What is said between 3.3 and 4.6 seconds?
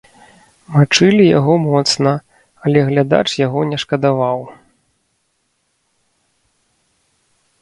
яго не шкадаваў.